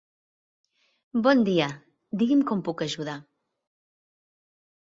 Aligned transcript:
Bon 1.27 1.43
dia, 1.49 1.67
digui'm 2.23 2.41
com 2.53 2.65
puc 2.71 2.85
ajudar. 2.87 3.19